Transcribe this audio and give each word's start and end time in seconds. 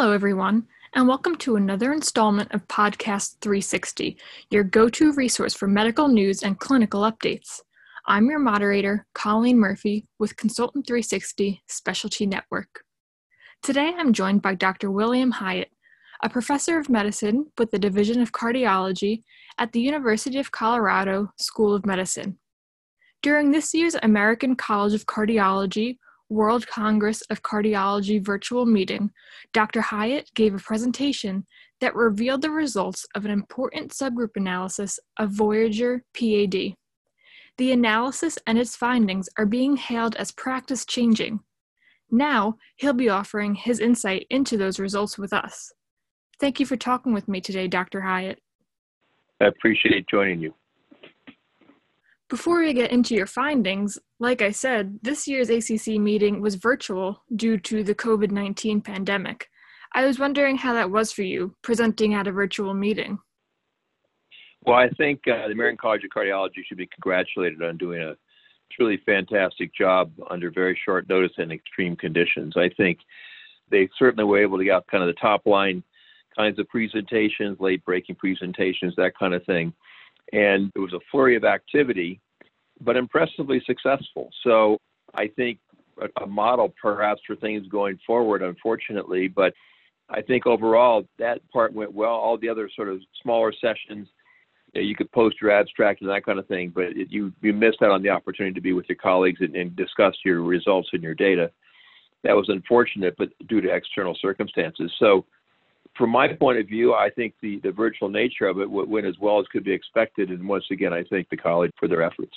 Hello, 0.00 0.12
everyone, 0.12 0.64
and 0.94 1.08
welcome 1.08 1.34
to 1.38 1.56
another 1.56 1.92
installment 1.92 2.54
of 2.54 2.68
Podcast 2.68 3.40
360, 3.40 4.16
your 4.48 4.62
go 4.62 4.88
to 4.88 5.12
resource 5.14 5.54
for 5.54 5.66
medical 5.66 6.06
news 6.06 6.44
and 6.44 6.60
clinical 6.60 7.00
updates. 7.00 7.58
I'm 8.06 8.30
your 8.30 8.38
moderator, 8.38 9.08
Colleen 9.12 9.58
Murphy, 9.58 10.06
with 10.20 10.36
Consultant 10.36 10.86
360 10.86 11.64
Specialty 11.66 12.26
Network. 12.26 12.84
Today 13.60 13.92
I'm 13.98 14.12
joined 14.12 14.40
by 14.40 14.54
Dr. 14.54 14.92
William 14.92 15.32
Hiatt, 15.32 15.72
a 16.22 16.28
professor 16.28 16.78
of 16.78 16.88
medicine 16.88 17.50
with 17.58 17.72
the 17.72 17.78
Division 17.80 18.20
of 18.20 18.30
Cardiology 18.30 19.24
at 19.58 19.72
the 19.72 19.80
University 19.80 20.38
of 20.38 20.52
Colorado 20.52 21.32
School 21.38 21.74
of 21.74 21.84
Medicine. 21.84 22.38
During 23.20 23.50
this 23.50 23.74
year's 23.74 23.96
American 24.00 24.54
College 24.54 24.94
of 24.94 25.06
Cardiology 25.06 25.98
World 26.30 26.66
Congress 26.66 27.22
of 27.30 27.42
Cardiology 27.42 28.22
virtual 28.22 28.66
meeting, 28.66 29.10
Dr. 29.52 29.80
Hiatt 29.80 30.32
gave 30.34 30.54
a 30.54 30.58
presentation 30.58 31.46
that 31.80 31.94
revealed 31.94 32.42
the 32.42 32.50
results 32.50 33.06
of 33.14 33.24
an 33.24 33.30
important 33.30 33.92
subgroup 33.92 34.36
analysis 34.36 34.98
of 35.18 35.30
Voyager 35.30 36.04
PAD. 36.14 36.74
The 37.56 37.72
analysis 37.72 38.38
and 38.46 38.58
its 38.58 38.76
findings 38.76 39.28
are 39.38 39.46
being 39.46 39.76
hailed 39.76 40.16
as 40.16 40.30
practice 40.32 40.84
changing. 40.84 41.40
Now, 42.10 42.56
he'll 42.76 42.92
be 42.92 43.08
offering 43.08 43.54
his 43.54 43.80
insight 43.80 44.26
into 44.30 44.56
those 44.56 44.78
results 44.78 45.18
with 45.18 45.32
us. 45.32 45.72
Thank 46.40 46.60
you 46.60 46.66
for 46.66 46.76
talking 46.76 47.12
with 47.12 47.26
me 47.26 47.40
today, 47.40 47.68
Dr. 47.68 48.00
Hiatt. 48.00 48.38
I 49.40 49.46
appreciate 49.46 50.06
joining 50.08 50.40
you. 50.40 50.54
Before 52.28 52.60
we 52.60 52.74
get 52.74 52.92
into 52.92 53.14
your 53.14 53.26
findings, 53.26 53.98
like 54.20 54.42
I 54.42 54.50
said, 54.50 54.98
this 55.00 55.26
year's 55.26 55.48
ACC 55.48 55.98
meeting 55.98 56.42
was 56.42 56.56
virtual 56.56 57.22
due 57.34 57.56
to 57.60 57.82
the 57.82 57.94
COVID 57.94 58.30
19 58.30 58.82
pandemic. 58.82 59.48
I 59.94 60.04
was 60.04 60.18
wondering 60.18 60.58
how 60.58 60.74
that 60.74 60.90
was 60.90 61.10
for 61.10 61.22
you, 61.22 61.54
presenting 61.62 62.12
at 62.12 62.26
a 62.26 62.32
virtual 62.32 62.74
meeting. 62.74 63.18
Well, 64.66 64.76
I 64.76 64.90
think 64.90 65.20
uh, 65.26 65.46
the 65.46 65.54
American 65.54 65.78
College 65.78 66.04
of 66.04 66.10
Cardiology 66.10 66.62
should 66.66 66.76
be 66.76 66.88
congratulated 66.88 67.62
on 67.62 67.78
doing 67.78 68.02
a 68.02 68.14
truly 68.70 69.00
fantastic 69.06 69.74
job 69.74 70.12
under 70.30 70.50
very 70.50 70.78
short 70.84 71.08
notice 71.08 71.32
and 71.38 71.50
extreme 71.50 71.96
conditions. 71.96 72.58
I 72.58 72.68
think 72.76 72.98
they 73.70 73.88
certainly 73.98 74.24
were 74.24 74.42
able 74.42 74.58
to 74.58 74.64
get 74.64 74.86
kind 74.88 75.02
of 75.02 75.06
the 75.08 75.18
top 75.18 75.46
line 75.46 75.82
kinds 76.36 76.58
of 76.58 76.68
presentations, 76.68 77.56
late 77.58 77.82
breaking 77.86 78.16
presentations, 78.16 78.92
that 78.96 79.18
kind 79.18 79.32
of 79.32 79.42
thing 79.46 79.72
and 80.32 80.70
it 80.74 80.78
was 80.78 80.92
a 80.92 81.00
flurry 81.10 81.36
of 81.36 81.44
activity, 81.44 82.20
but 82.80 82.96
impressively 82.96 83.62
successful. 83.66 84.30
So 84.44 84.78
I 85.14 85.28
think 85.28 85.58
a, 86.00 86.22
a 86.22 86.26
model 86.26 86.72
perhaps 86.80 87.20
for 87.26 87.36
things 87.36 87.66
going 87.68 87.98
forward, 88.06 88.42
unfortunately, 88.42 89.28
but 89.28 89.52
I 90.10 90.22
think 90.22 90.46
overall 90.46 91.04
that 91.18 91.40
part 91.50 91.72
went 91.72 91.92
well. 91.92 92.12
All 92.12 92.38
the 92.38 92.48
other 92.48 92.70
sort 92.74 92.88
of 92.88 93.00
smaller 93.22 93.52
sessions, 93.52 94.08
you, 94.72 94.80
know, 94.80 94.86
you 94.86 94.94
could 94.94 95.10
post 95.12 95.36
your 95.40 95.50
abstract 95.50 96.00
and 96.00 96.10
that 96.10 96.24
kind 96.24 96.38
of 96.38 96.46
thing, 96.46 96.72
but 96.74 96.84
it, 96.84 97.08
you 97.10 97.32
you 97.42 97.52
missed 97.52 97.82
out 97.82 97.90
on 97.90 98.02
the 98.02 98.08
opportunity 98.08 98.54
to 98.54 98.60
be 98.60 98.72
with 98.72 98.86
your 98.88 98.96
colleagues 98.96 99.40
and, 99.40 99.54
and 99.54 99.76
discuss 99.76 100.14
your 100.24 100.42
results 100.42 100.88
and 100.92 101.02
your 101.02 101.14
data. 101.14 101.50
That 102.24 102.34
was 102.36 102.48
unfortunate, 102.48 103.14
but 103.16 103.28
due 103.48 103.60
to 103.60 103.72
external 103.72 104.16
circumstances. 104.20 104.90
So 104.98 105.24
from 105.96 106.10
my 106.10 106.28
point 106.32 106.58
of 106.58 106.66
view, 106.66 106.94
I 106.94 107.10
think 107.10 107.34
the, 107.42 107.60
the 107.62 107.72
virtual 107.72 108.08
nature 108.08 108.46
of 108.46 108.60
it 108.60 108.70
went 108.70 109.06
as 109.06 109.14
well 109.20 109.40
as 109.40 109.46
could 109.52 109.64
be 109.64 109.72
expected. 109.72 110.30
And 110.30 110.48
once 110.48 110.64
again, 110.70 110.92
I 110.92 111.04
thank 111.10 111.28
the 111.28 111.36
college 111.36 111.72
for 111.78 111.88
their 111.88 112.02
efforts. 112.02 112.34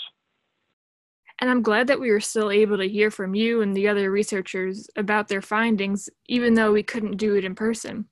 And 1.41 1.49
I'm 1.49 1.63
glad 1.63 1.87
that 1.87 1.99
we 1.99 2.11
were 2.11 2.19
still 2.19 2.51
able 2.51 2.77
to 2.77 2.87
hear 2.87 3.09
from 3.09 3.33
you 3.33 3.61
and 3.61 3.75
the 3.75 3.87
other 3.87 4.11
researchers 4.11 4.87
about 4.95 5.27
their 5.27 5.41
findings, 5.41 6.07
even 6.27 6.53
though 6.53 6.71
we 6.71 6.83
couldn't 6.83 7.17
do 7.17 7.35
it 7.35 7.43
in 7.43 7.55
person. 7.55 8.05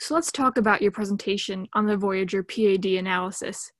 So 0.00 0.14
let's 0.14 0.32
talk 0.32 0.58
about 0.58 0.82
your 0.82 0.90
presentation 0.90 1.68
on 1.74 1.86
the 1.86 1.96
Voyager 1.96 2.42
PAD 2.42 2.84
analysis. 2.84 3.70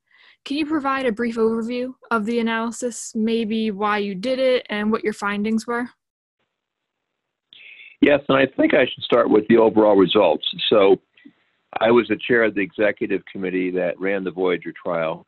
Can 0.45 0.57
you 0.57 0.65
provide 0.65 1.05
a 1.05 1.13
brief 1.13 1.35
overview 1.35 1.93
of 2.13 2.25
the 2.25 2.39
analysis, 2.39 3.13
maybe 3.17 3.73
why 3.73 3.99
you 3.99 4.15
did 4.15 4.39
it 4.39 4.65
and 4.71 4.93
what 4.93 5.03
your 5.03 5.13
findings 5.13 5.67
were? 5.67 5.89
Yes, 8.01 8.21
and 8.29 8.39
I 8.39 8.47
think 8.57 8.73
I 8.73 8.85
should 8.87 9.03
start 9.03 9.29
with 9.29 9.49
the 9.49 9.57
overall 9.57 9.97
results. 9.97 10.47
So, 10.71 11.01
I 11.81 11.91
was 11.91 12.07
the 12.09 12.17
chair 12.17 12.45
of 12.45 12.55
the 12.55 12.61
executive 12.61 13.23
committee 13.31 13.71
that 13.73 13.99
ran 13.99 14.25
the 14.25 14.31
Voyager 14.31 14.73
trial. 14.73 15.27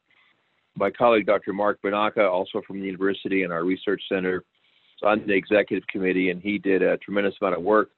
My 0.79 0.91
colleague, 0.91 1.27
Dr. 1.27 1.53
Mark 1.53 1.81
Bonaca, 1.83 2.31
also 2.31 2.63
from 2.65 2.79
the 2.79 2.87
university 2.87 3.43
and 3.43 3.53
our 3.53 3.65
research 3.65 4.01
center, 4.09 4.37
is 4.39 5.03
on 5.03 5.27
the 5.27 5.35
executive 5.35 5.87
committee, 5.89 6.31
and 6.31 6.41
he 6.41 6.57
did 6.57 6.83
a 6.83 6.97
tremendous 6.99 7.35
amount 7.41 7.57
of 7.57 7.63
work 7.63 7.91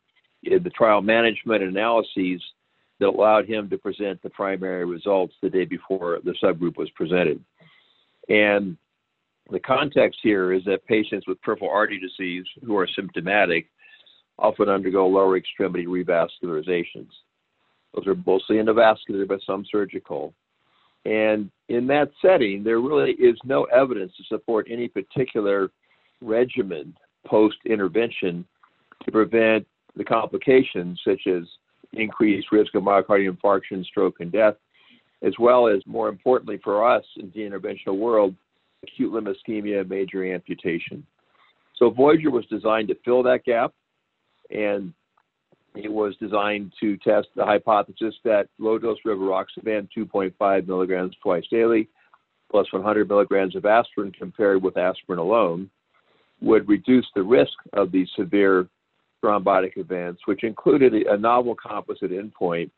in 0.45 0.63
the 0.63 0.71
trial 0.71 1.03
management 1.03 1.63
analyses 1.63 2.43
that 2.99 3.09
allowed 3.09 3.47
him 3.47 3.69
to 3.69 3.77
present 3.77 4.23
the 4.23 4.31
primary 4.31 4.87
results 4.87 5.35
the 5.43 5.51
day 5.51 5.67
before 5.67 6.21
the 6.25 6.35
subgroup 6.43 6.79
was 6.79 6.89
presented. 6.91 7.45
And 8.31 8.79
the 9.51 9.61
context 9.61 10.21
here 10.23 10.53
is 10.55 10.65
that 10.65 10.87
patients 10.87 11.27
with 11.27 11.41
peripheral 11.43 11.71
artery 11.71 12.01
disease 12.01 12.45
who 12.65 12.79
are 12.79 12.89
symptomatic 12.97 13.67
often 14.39 14.71
undergo 14.71 15.07
lower 15.07 15.37
extremity 15.37 15.87
revascularizations. 15.87 17.11
Those 17.95 18.07
are 18.07 18.15
mostly 18.27 18.57
endovascular, 18.57 19.29
but 19.29 19.41
some 19.45 19.67
surgical. 19.71 20.33
And 21.05 21.51
in 21.69 21.87
that 21.87 22.11
setting, 22.21 22.63
there 22.63 22.81
really 22.81 23.13
is 23.13 23.39
no 23.45 23.65
evidence 23.65 24.13
to 24.17 24.25
support 24.25 24.67
any 24.71 24.89
particular 24.89 25.71
regimen 26.21 26.95
post 27.27 27.57
intervention 27.65 28.45
to 29.05 29.11
prevent 29.11 29.67
the 29.97 30.05
complications 30.05 31.01
such 31.05 31.27
as 31.27 31.45
increased 31.95 32.53
risk 32.53 32.75
of 32.75 32.83
myocardial 32.83 33.37
infarction, 33.37 33.85
stroke, 33.85 34.21
and 34.21 34.31
death, 34.31 34.55
as 35.23 35.33
well 35.39 35.69
as, 35.69 35.83
more 35.87 36.09
importantly 36.09 36.59
for 36.63 36.89
us 36.89 37.05
in 37.17 37.31
the 37.35 37.41
interventional 37.41 37.99
world, 37.99 38.35
acute 38.83 39.13
limb 39.13 39.27
ischemia, 39.27 39.89
major 39.89 40.33
amputation. 40.33 41.05
So 41.77 41.91
Voyager 41.91 42.31
was 42.31 42.47
designed 42.47 42.89
to 42.89 42.97
fill 43.05 43.23
that 43.25 43.45
gap 43.45 43.73
and 44.51 44.93
it 45.75 45.93
was 45.93 46.17
designed 46.17 46.73
to 46.81 46.97
test 46.99 47.29
the 47.37 47.45
hypothesis 47.45 48.15
that 48.25 48.49
low 48.59 48.79
dose 48.79 48.99
rivaroxaban, 49.07 49.89
2.5 49.97 50.67
milligrams 50.67 51.15
twice 51.23 51.45
daily, 51.51 51.89
plus 52.51 52.67
100 52.73 53.09
milligrams 53.09 53.55
of 53.55 53.65
aspirin 53.65 54.13
compared 54.13 54.63
with 54.63 54.77
aspirin 54.77 55.19
alone, 55.19 55.71
would 56.41 56.69
reduce 56.69 57.07
the 57.15 57.23
risk 57.23 57.53
of 57.75 57.93
these 57.93 58.09
severe 58.17 58.69
thrombotic 59.23 59.77
events, 59.77 60.23
which 60.25 60.45
included 60.45 60.95
a 60.95 61.17
novel 61.17 61.55
composite 61.55 62.11
endpoint 62.11 62.71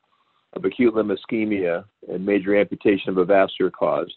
of 0.54 0.64
acute 0.64 0.94
limb 0.94 1.10
ischemia 1.10 1.84
and 2.08 2.24
major 2.26 2.58
amputation 2.58 3.10
of 3.10 3.18
a 3.18 3.24
vascular 3.24 3.70
cause, 3.70 4.12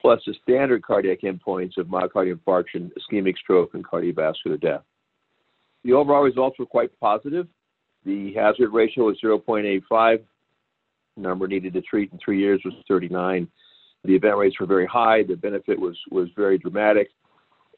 plus 0.00 0.20
the 0.26 0.34
standard 0.42 0.82
cardiac 0.82 1.20
endpoints 1.20 1.76
of 1.76 1.86
myocardial 1.86 2.38
infarction, 2.38 2.90
ischemic 2.98 3.36
stroke, 3.36 3.74
and 3.74 3.86
cardiovascular 3.86 4.60
death. 4.60 4.82
The 5.84 5.92
overall 5.92 6.22
results 6.22 6.58
were 6.58 6.66
quite 6.66 6.90
positive. 6.98 7.46
The 8.04 8.32
hazard 8.34 8.72
ratio 8.72 9.04
was 9.04 9.18
0.85. 9.22 10.22
The 11.16 11.22
number 11.22 11.46
needed 11.46 11.72
to 11.74 11.82
treat 11.82 12.12
in 12.12 12.18
three 12.24 12.38
years 12.38 12.60
was 12.64 12.74
39. 12.86 13.48
The 14.04 14.14
event 14.14 14.36
rates 14.36 14.60
were 14.60 14.66
very 14.66 14.86
high. 14.86 15.24
The 15.24 15.34
benefit 15.34 15.78
was, 15.78 15.96
was 16.10 16.28
very 16.36 16.58
dramatic 16.58 17.08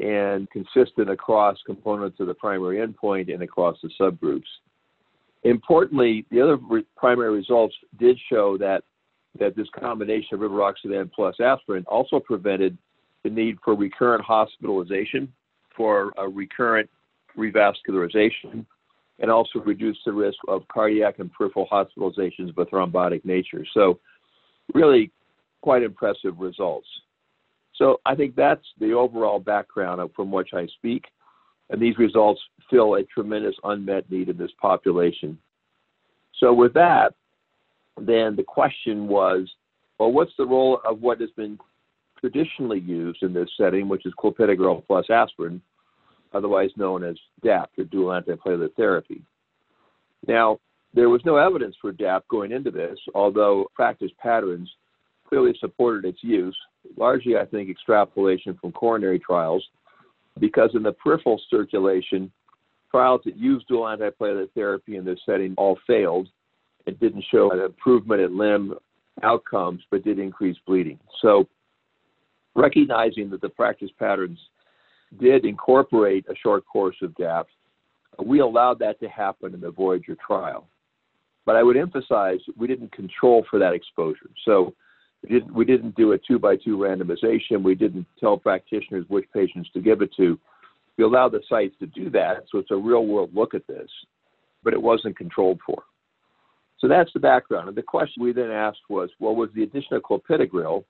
and 0.00 0.48
consistent 0.50 1.10
across 1.10 1.58
components 1.66 2.20
of 2.20 2.26
the 2.26 2.34
primary 2.34 2.78
endpoint 2.78 3.32
and 3.32 3.42
across 3.42 3.76
the 3.82 3.91
subgroups. 4.00 4.47
Importantly, 5.44 6.26
the 6.31 6.41
other 6.41 6.56
re- 6.56 6.87
primary 6.97 7.34
results 7.34 7.75
did 7.98 8.19
show 8.31 8.56
that, 8.58 8.82
that 9.38 9.56
this 9.56 9.69
combination 9.78 10.34
of 10.34 10.41
rivaroxaban 10.41 11.10
plus 11.12 11.37
aspirin 11.41 11.84
also 11.87 12.19
prevented 12.19 12.76
the 13.25 13.31
need 13.31 13.58
for 13.64 13.75
recurrent 13.75 14.25
hospitalization 14.25 15.32
for 15.76 16.12
a 16.19 16.28
recurrent 16.28 16.88
revascularization 17.37 18.64
and 19.20 19.31
also 19.31 19.60
reduce 19.60 19.98
the 20.04 20.12
risk 20.12 20.38
of 20.48 20.66
cardiac 20.69 21.19
and 21.19 21.32
peripheral 21.32 21.69
hospitalizations 21.70 22.50
of 22.50 22.58
a 22.58 22.67
thrombotic 22.67 23.25
nature. 23.25 23.64
So, 23.72 23.99
really 24.75 25.11
quite 25.61 25.82
impressive 25.82 26.38
results. 26.38 26.88
So, 27.76 28.00
I 28.06 28.14
think 28.14 28.34
that's 28.34 28.64
the 28.78 28.93
overall 28.93 29.38
background 29.38 30.00
from 30.17 30.31
which 30.31 30.50
I 30.55 30.67
speak. 30.78 31.05
And 31.69 31.81
these 31.81 31.99
results 31.99 32.40
fill 32.69 32.94
a 32.94 33.05
tremendous 33.05 33.55
unmet 33.62 34.11
need 34.11 34.28
in 34.28 34.37
this 34.37 34.50
population. 34.61 35.38
So, 36.38 36.52
with 36.52 36.72
that, 36.75 37.14
then 37.96 38.34
the 38.37 38.43
question 38.43 39.06
was 39.06 39.49
well, 40.00 40.12
what's 40.12 40.32
the 40.38 40.46
role 40.46 40.81
of 40.87 41.02
what 41.02 41.20
has 41.20 41.28
been 41.37 41.58
traditionally 42.19 42.81
used 42.81 43.22
in 43.22 43.34
this 43.34 43.50
setting, 43.58 43.87
which 43.87 44.06
is 44.06 44.14
clopidogrel 44.19 44.82
plus 44.87 45.11
aspirin, 45.11 45.61
otherwise 46.32 46.71
known 46.77 47.05
as 47.05 47.17
DAPT, 47.43 47.79
or 47.79 47.85
dual 47.85 48.09
antiplatelet 48.09 48.75
therapy. 48.75 49.23
Now, 50.27 50.59
there 50.93 51.09
was 51.09 51.23
no 51.25 51.37
evidence 51.37 51.77
for 51.81 51.93
DAPT 51.93 52.29
going 52.29 52.53
into 52.53 52.71
this, 52.71 52.99
although 53.15 53.67
practice 53.75 54.11
patterns 54.19 54.69
clearly 55.29 55.55
supported 55.61 56.05
its 56.05 56.23
use, 56.23 56.56
largely, 56.97 57.37
I 57.37 57.44
think, 57.44 57.71
extrapolation 57.71 58.59
from 58.61 58.73
coronary 58.73 59.19
trials, 59.19 59.65
because 60.38 60.71
in 60.75 60.82
the 60.82 60.93
peripheral 60.93 61.41
circulation, 61.49 62.32
trials 62.91 63.21
that 63.25 63.37
used 63.37 63.69
dual 63.69 63.85
antiplatelet 63.85 64.50
therapy 64.55 64.97
in 64.97 65.05
this 65.05 65.21
setting 65.25 65.55
all 65.56 65.79
failed, 65.87 66.29
It 66.87 66.99
didn't 67.00 67.25
show 67.31 67.50
an 67.50 67.61
improvement 67.61 68.21
in 68.21 68.37
limb 68.37 68.75
outcomes, 69.23 69.82
but 69.91 70.05
did 70.05 70.19
increase 70.19 70.56
bleeding. 70.67 70.99
So, 71.21 71.47
recognizing 72.55 73.31
that 73.31 73.41
the 73.41 73.49
practice 73.49 73.91
patterns 73.99 74.38
did 75.18 75.44
incorporate 75.44 76.26
a 76.28 76.34
short 76.36 76.64
course 76.66 76.96
of 77.02 77.14
DAPT, 77.16 77.50
we 78.24 78.40
allowed 78.40 78.78
that 78.80 79.00
to 79.00 79.08
happen 79.08 79.54
in 79.54 79.60
the 79.60 79.70
Voyager 79.70 80.16
trial. 80.24 80.66
But 81.46 81.56
I 81.56 81.62
would 81.62 81.76
emphasize 81.76 82.38
we 82.56 82.66
didn't 82.66 82.92
control 82.92 83.44
for 83.50 83.58
that 83.58 83.72
exposure. 83.72 84.30
So 84.44 84.74
we 85.22 85.30
didn't, 85.30 85.54
we 85.54 85.64
didn't 85.64 85.96
do 85.96 86.12
a 86.12 86.18
two 86.18 86.38
by 86.38 86.56
two 86.56 86.76
randomization. 86.76 87.62
We 87.62 87.74
didn't 87.74 88.06
tell 88.18 88.36
practitioners 88.36 89.04
which 89.08 89.26
patients 89.32 89.70
to 89.72 89.80
give 89.80 90.02
it 90.02 90.10
to. 90.16 90.38
We 90.96 91.04
allowed 91.04 91.32
the 91.32 91.40
sites 91.48 91.74
to 91.80 91.86
do 91.86 92.10
that. 92.10 92.44
So 92.50 92.58
it's 92.58 92.70
a 92.70 92.76
real 92.76 93.06
world 93.06 93.30
look 93.34 93.54
at 93.54 93.66
this, 93.66 93.88
but 94.62 94.74
it 94.74 94.82
wasn't 94.82 95.16
controlled 95.16 95.60
for. 95.64 95.82
So 96.78 96.88
that's 96.88 97.12
the 97.12 97.20
background. 97.20 97.68
And 97.68 97.76
the 97.76 97.82
question 97.82 98.22
we 98.22 98.32
then 98.32 98.50
asked 98.50 98.80
was, 98.88 99.10
well, 99.18 99.34
was 99.34 99.50
the 99.54 99.62
addition 99.62 99.96
of 99.96 100.02
clopidogrel 100.02 100.84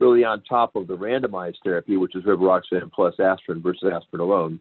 really 0.00 0.24
on 0.24 0.42
top 0.42 0.76
of 0.76 0.86
the 0.86 0.96
randomized 0.96 1.56
therapy, 1.62 1.96
which 1.96 2.16
is 2.16 2.24
rivaroxaban 2.24 2.90
plus 2.92 3.14
aspirin 3.20 3.62
versus 3.62 3.90
aspirin 3.92 4.20
alone? 4.20 4.60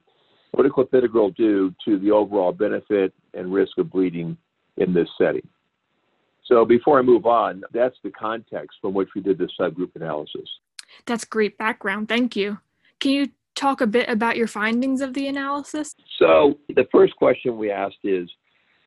What 0.52 0.64
did 0.64 0.72
clopidogrel 0.72 1.36
do 1.36 1.74
to 1.86 1.98
the 1.98 2.12
overall 2.12 2.52
benefit 2.52 3.14
and 3.34 3.52
risk 3.52 3.78
of 3.78 3.92
bleeding 3.92 4.38
in 4.78 4.94
this 4.94 5.10
setting? 5.18 5.48
So 6.46 6.66
before 6.66 7.00
I 7.00 7.02
move 7.02 7.26
on, 7.26 7.64
that's 7.74 7.96
the 8.04 8.12
context 8.12 8.78
from 8.82 8.94
which 8.94 9.10
we 9.16 9.22
did 9.22 9.38
this 9.38 9.52
subgroup 9.60 9.96
analysis. 9.96 10.48
That's 11.06 11.26
great 11.26 11.58
background. 11.58 12.10
Thank 12.10 12.36
you. 12.36 12.60
Can 13.00 13.12
you 13.12 13.30
talk 13.56 13.82
a 13.82 13.88
bit 13.88 14.10
about 14.10 14.38
your 14.38 14.48
findings 14.48 15.02
of 15.02 15.14
the 15.14 15.28
analysis? 15.28 15.96
So 16.20 16.60
the 16.70 16.86
first 16.92 17.16
question 17.16 17.58
we 17.58 17.72
asked 17.72 17.98
is, 18.04 18.30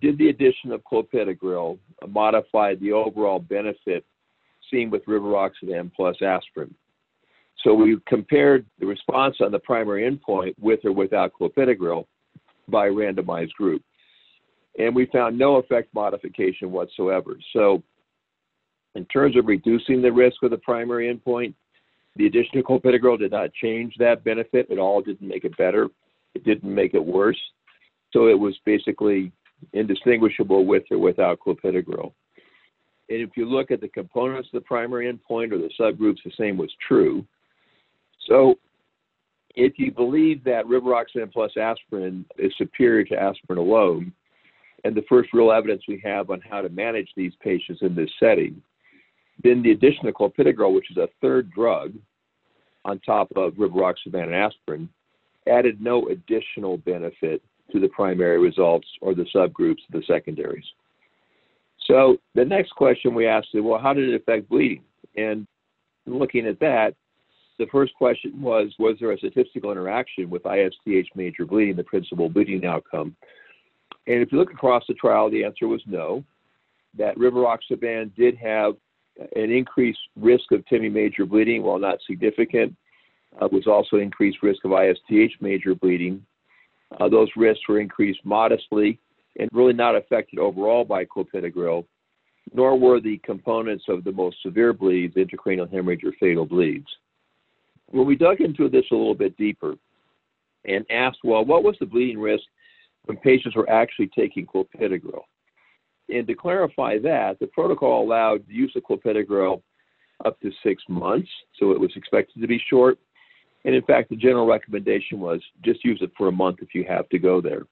did 0.02 0.18
the 0.18 0.28
addition 0.28 0.72
of 0.72 0.82
clopidogrel 0.84 1.78
modify 2.06 2.74
the 2.74 2.92
overall 2.92 3.38
benefit 3.38 4.04
seen 4.70 4.90
with 4.90 5.04
rivaroxaban 5.06 5.92
plus 5.94 6.16
aspirin? 6.22 6.74
So 7.64 7.74
we 7.74 7.98
compared 8.06 8.66
the 8.78 8.86
response 8.86 9.36
on 9.40 9.50
the 9.50 9.58
primary 9.58 10.08
endpoint 10.08 10.54
with 10.60 10.80
or 10.84 10.92
without 10.92 11.32
clopidogrel 11.38 12.06
by 12.68 12.88
randomized 12.88 13.52
group 13.52 13.82
and 14.78 14.94
we 14.94 15.06
found 15.06 15.38
no 15.38 15.56
effect 15.56 15.92
modification 15.94 16.70
whatsoever. 16.70 17.38
So, 17.52 17.82
in 18.94 19.04
terms 19.06 19.36
of 19.36 19.46
reducing 19.46 20.00
the 20.00 20.12
risk 20.12 20.42
of 20.42 20.50
the 20.50 20.58
primary 20.58 21.12
endpoint, 21.12 21.54
the 22.16 22.26
addition 22.26 22.58
of 22.58 22.64
clopidogrel 22.64 23.18
did 23.18 23.30
not 23.30 23.52
change 23.52 23.94
that 23.98 24.24
benefit 24.24 24.70
at 24.70 24.78
all. 24.78 25.00
It 25.00 25.06
didn't 25.06 25.28
make 25.28 25.44
it 25.44 25.56
better. 25.58 25.88
It 26.34 26.44
didn't 26.44 26.74
make 26.74 26.94
it 26.94 27.04
worse. 27.04 27.38
So 28.12 28.28
it 28.28 28.38
was 28.38 28.54
basically 28.64 29.32
indistinguishable 29.74 30.64
with 30.64 30.84
or 30.90 30.98
without 30.98 31.40
clopidogrel. 31.40 32.12
And 33.08 33.20
if 33.20 33.30
you 33.36 33.46
look 33.46 33.70
at 33.70 33.80
the 33.80 33.88
components 33.88 34.48
of 34.52 34.60
the 34.60 34.66
primary 34.66 35.12
endpoint 35.12 35.52
or 35.52 35.58
the 35.58 35.70
subgroups, 35.78 36.18
the 36.24 36.32
same 36.36 36.56
was 36.56 36.70
true. 36.86 37.24
So 38.28 38.58
if 39.54 39.78
you 39.78 39.92
believe 39.92 40.42
that 40.44 40.66
rivaroxaban 40.66 41.32
plus 41.32 41.52
aspirin 41.56 42.24
is 42.38 42.52
superior 42.58 43.04
to 43.04 43.20
aspirin 43.20 43.58
alone, 43.58 44.12
and 44.84 44.94
the 44.94 45.04
first 45.08 45.32
real 45.32 45.50
evidence 45.50 45.82
we 45.88 46.00
have 46.04 46.30
on 46.30 46.40
how 46.40 46.60
to 46.60 46.68
manage 46.68 47.08
these 47.16 47.32
patients 47.42 47.82
in 47.82 47.94
this 47.94 48.10
setting. 48.20 48.62
Then 49.42 49.62
the 49.62 49.72
addition 49.72 50.06
of 50.06 50.14
clopidogrel, 50.14 50.74
which 50.74 50.90
is 50.90 50.96
a 50.96 51.08
third 51.20 51.50
drug 51.50 51.94
on 52.84 53.00
top 53.00 53.28
of 53.36 53.54
rivaroxaban 53.54 54.24
and 54.24 54.34
aspirin, 54.34 54.88
added 55.48 55.80
no 55.80 56.08
additional 56.08 56.76
benefit 56.78 57.42
to 57.72 57.80
the 57.80 57.88
primary 57.88 58.38
results 58.38 58.86
or 59.00 59.14
the 59.14 59.26
subgroups 59.34 59.84
of 59.88 59.92
the 59.92 60.02
secondaries. 60.06 60.64
So 61.86 62.16
the 62.34 62.44
next 62.44 62.72
question 62.72 63.14
we 63.14 63.26
asked 63.26 63.48
is, 63.54 63.62
well, 63.62 63.80
how 63.80 63.92
did 63.92 64.08
it 64.08 64.20
affect 64.20 64.48
bleeding? 64.48 64.82
And 65.16 65.46
looking 66.06 66.46
at 66.46 66.58
that, 66.60 66.94
the 67.58 67.66
first 67.72 67.94
question 67.94 68.40
was, 68.40 68.74
was 68.78 68.96
there 69.00 69.12
a 69.12 69.18
statistical 69.18 69.72
interaction 69.72 70.28
with 70.28 70.42
ISTH 70.44 71.08
major 71.14 71.46
bleeding, 71.46 71.76
the 71.76 71.84
principal 71.84 72.28
bleeding 72.28 72.66
outcome? 72.66 73.16
And 74.06 74.22
if 74.22 74.30
you 74.30 74.38
look 74.38 74.52
across 74.52 74.84
the 74.86 74.94
trial, 74.94 75.30
the 75.30 75.44
answer 75.44 75.66
was 75.66 75.82
no, 75.86 76.24
that 76.98 77.16
rivaroxaban 77.16 78.14
did 78.14 78.36
have 78.36 78.74
an 79.34 79.50
increased 79.50 79.98
risk 80.16 80.52
of 80.52 80.64
TIMI 80.66 80.90
major 80.90 81.24
bleeding, 81.24 81.62
while 81.62 81.78
not 81.78 81.98
significant, 82.06 82.76
uh, 83.40 83.48
was 83.50 83.66
also 83.66 83.96
increased 83.96 84.42
risk 84.42 84.64
of 84.64 84.72
ISTH 84.72 85.32
major 85.40 85.74
bleeding. 85.74 86.24
Uh, 87.00 87.08
those 87.08 87.28
risks 87.36 87.62
were 87.68 87.80
increased 87.80 88.20
modestly 88.24 88.98
and 89.38 89.48
really 89.52 89.72
not 89.72 89.96
affected 89.96 90.38
overall 90.38 90.84
by 90.84 91.04
clopidogrel, 91.04 91.84
nor 92.54 92.78
were 92.78 93.00
the 93.00 93.18
components 93.18 93.84
of 93.88 94.04
the 94.04 94.12
most 94.12 94.36
severe 94.42 94.72
bleeds, 94.72 95.14
intracranial 95.16 95.70
hemorrhage 95.70 96.04
or 96.04 96.12
fatal 96.18 96.46
bleeds. 96.46 96.86
When 97.88 98.06
we 98.06 98.16
dug 98.16 98.40
into 98.40 98.68
this 98.68 98.84
a 98.90 98.94
little 98.94 99.14
bit 99.14 99.36
deeper 99.36 99.74
and 100.64 100.84
asked, 100.90 101.18
well, 101.22 101.44
what 101.44 101.62
was 101.62 101.76
the 101.78 101.86
bleeding 101.86 102.18
risk 102.18 102.44
when 103.06 103.16
patients 103.16 103.56
were 103.56 103.70
actually 103.70 104.08
taking 104.08 104.46
clopidogrel. 104.46 105.22
And 106.08 106.26
to 106.26 106.34
clarify 106.34 106.98
that, 106.98 107.38
the 107.40 107.46
protocol 107.48 108.04
allowed 108.04 108.46
the 108.46 108.54
use 108.54 108.72
of 108.76 108.82
clopidogrel 108.82 109.62
up 110.24 110.38
to 110.40 110.50
six 110.62 110.82
months, 110.88 111.28
so 111.58 111.72
it 111.72 111.80
was 111.80 111.90
expected 111.96 112.40
to 112.40 112.46
be 112.46 112.62
short. 112.68 112.98
And 113.64 113.74
in 113.74 113.82
fact, 113.82 114.10
the 114.10 114.16
general 114.16 114.46
recommendation 114.46 115.18
was 115.18 115.40
just 115.64 115.84
use 115.84 115.98
it 116.00 116.12
for 116.16 116.28
a 116.28 116.32
month 116.32 116.58
if 116.62 116.74
you 116.74 116.84
have 116.88 117.08
to 117.08 117.18
go 117.18 117.40
there. 117.40 117.62